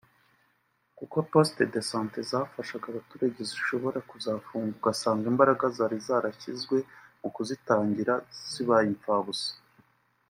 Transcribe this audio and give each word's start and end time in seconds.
kuko 0.97 1.17
Poste 1.31 1.61
de 1.73 1.81
Sante 1.89 2.19
zafashaga 2.31 2.85
abaturage 2.89 3.41
zishobora 3.51 3.99
kuzafunga 4.09 4.73
ugasanga 4.77 5.25
imbaraga 5.33 5.65
zari 5.77 5.97
zarashyizwe 6.07 6.77
mu 7.21 7.29
kuzitangira 7.35 8.13
zibaye 8.51 8.87
imfabusa 8.95 9.51